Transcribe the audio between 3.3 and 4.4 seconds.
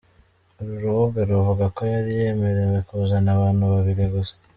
abantu babiri gusa.